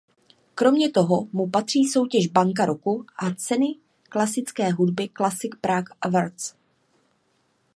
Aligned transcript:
Kromě 0.55 0.89
toho 0.89 1.27
mu 1.31 1.49
patří 1.49 1.85
soutěž 1.85 2.27
Banka 2.27 2.65
roku 2.65 3.05
a 3.17 3.33
ceny 3.35 3.67
klasické 4.09 4.71
hudby 4.71 5.07
Classic 5.09 5.51
Prague 5.61 5.95
Awards. 6.01 6.53